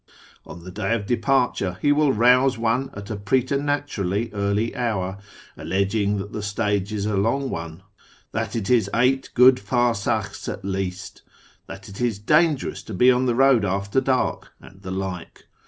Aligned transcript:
On 0.47 0.63
the 0.63 0.71
day 0.71 0.95
of 0.95 1.05
departure 1.05 1.77
he 1.79 1.91
will 1.91 2.11
rouse 2.11 2.57
one 2.57 2.89
at 2.95 3.11
a 3.11 3.15
preternaturally 3.15 4.31
early 4.33 4.75
hour, 4.75 5.19
alleging 5.55 6.17
that 6.17 6.33
the 6.33 6.41
stage 6.41 6.91
is 6.91 7.05
a 7.05 7.15
long 7.15 7.51
one, 7.51 7.83
that 8.31 8.55
it 8.55 8.67
is 8.67 8.89
eight 8.95 9.29
good 9.35 9.59
farsakhs 9.59 10.49
at 10.49 10.65
least, 10.65 11.21
that 11.67 11.87
it 11.87 12.01
is 12.01 12.17
dangerous 12.17 12.81
to 12.81 12.95
Ije 12.95 13.15
on 13.15 13.27
the 13.27 13.35
road 13.35 13.63
after 13.63 14.01
dark, 14.01 14.51
and 14.59 14.81
the 14.81 14.89
like. 14.89 15.45